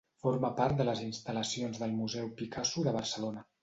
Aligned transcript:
Forma 0.21 0.49
part 0.59 0.79
de 0.79 0.87
les 0.87 1.03
instal·lacions 1.09 1.85
del 1.85 1.97
Museu 2.01 2.35
Picasso 2.43 2.91
de 2.91 3.01
Barcelona. 3.01 3.51